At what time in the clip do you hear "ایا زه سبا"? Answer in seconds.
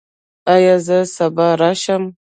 0.53-1.47